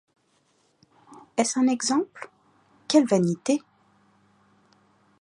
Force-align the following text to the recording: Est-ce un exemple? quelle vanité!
Est-ce 1.37 1.59
un 1.59 1.67
exemple? 1.67 2.31
quelle 2.87 3.05
vanité! 3.05 3.61